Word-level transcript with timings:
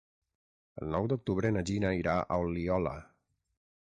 El 0.83 0.87
nou 0.95 1.09
d'octubre 1.11 1.51
na 1.57 1.63
Gina 1.71 1.91
irà 2.01 2.17
a 2.23 2.39
Oliola. 2.47 2.95